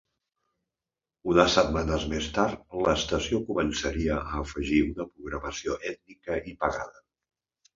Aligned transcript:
Unes 1.33 1.57
setmanes 1.57 2.05
més 2.13 2.29
tard, 2.39 2.63
l"estació 2.85 3.41
començaria 3.51 4.17
a 4.33 4.41
afegir 4.47 4.81
una 4.87 5.09
programació 5.11 5.77
ètnica 5.93 6.41
i 6.55 6.57
pagada. 6.67 7.07